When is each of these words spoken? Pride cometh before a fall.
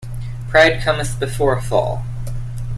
Pride 0.47 0.81
cometh 0.81 1.19
before 1.19 1.55
a 1.55 1.61
fall. 1.61 2.03